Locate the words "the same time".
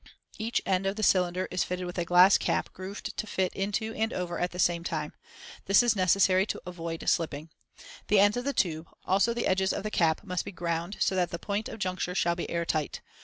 4.49-5.13